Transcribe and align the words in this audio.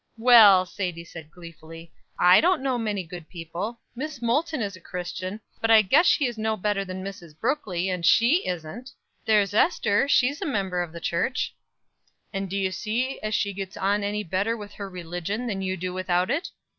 "Well," 0.17 0.65
said 0.65 0.95
Sadie, 0.95 1.29
gleefully, 1.29 1.93
"I 2.17 2.41
dont 2.41 2.63
know 2.63 2.79
many 2.79 3.03
good 3.03 3.29
people. 3.29 3.79
Miss 3.95 4.17
Molton 4.19 4.59
is 4.59 4.75
a 4.75 4.81
Christian, 4.81 5.39
but 5.61 5.69
I 5.69 5.83
guess 5.83 6.07
she 6.07 6.25
is 6.25 6.39
no 6.39 6.57
better 6.57 6.83
than 6.83 7.03
Mrs. 7.03 7.35
Brookley, 7.37 7.87
and 7.87 8.03
she 8.03 8.43
isn't. 8.47 8.89
There's 9.25 9.53
Ester; 9.53 10.07
she's 10.07 10.41
a 10.41 10.45
member 10.47 10.81
of 10.81 10.91
the 10.91 10.99
church." 10.99 11.53
"And 12.33 12.49
do 12.49 12.57
you 12.57 12.71
see 12.71 13.19
as 13.21 13.35
she 13.35 13.53
gets 13.53 13.77
on 13.77 14.03
any 14.03 14.23
better 14.23 14.57
with 14.57 14.73
her 14.73 14.89
religion, 14.89 15.45
than 15.45 15.61
you 15.61 15.77
do 15.77 15.93
without 15.93 16.31
it? 16.31 16.49